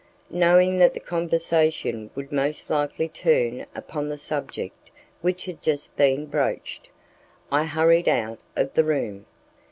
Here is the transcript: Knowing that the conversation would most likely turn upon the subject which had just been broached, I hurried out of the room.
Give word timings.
Knowing 0.31 0.79
that 0.79 0.95
the 0.95 0.99
conversation 0.99 2.09
would 2.15 2.31
most 2.31 2.71
likely 2.71 3.07
turn 3.07 3.67
upon 3.75 4.09
the 4.09 4.17
subject 4.17 4.89
which 5.21 5.45
had 5.45 5.61
just 5.61 5.95
been 5.95 6.25
broached, 6.25 6.89
I 7.51 7.65
hurried 7.65 8.09
out 8.09 8.39
of 8.55 8.73
the 8.73 8.83
room. 8.83 9.27